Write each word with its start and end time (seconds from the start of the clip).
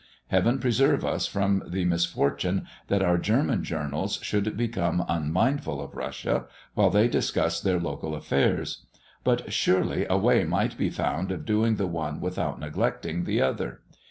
Heaven 0.29 0.57
preserve 0.57 1.05
us 1.05 1.27
from 1.27 1.61
the 1.67 1.85
misfortune 1.85 2.65
that 2.87 3.03
our 3.03 3.19
German 3.19 3.63
journals 3.63 4.17
should 4.23 4.57
become 4.57 5.05
unmindful 5.07 5.79
of 5.79 5.93
Russia, 5.93 6.45
while 6.73 6.89
they 6.89 7.07
discuss 7.07 7.61
their 7.61 7.79
local 7.79 8.15
affairs! 8.15 8.87
But 9.23 9.53
surely 9.53 10.07
a 10.09 10.17
way 10.17 10.43
might 10.43 10.75
be 10.75 10.89
found 10.89 11.31
of 11.31 11.45
doing 11.45 11.75
the 11.75 11.85
one 11.85 12.19
without 12.19 12.59
neglecting 12.59 13.25
the 13.25 13.43
other. 13.43 13.81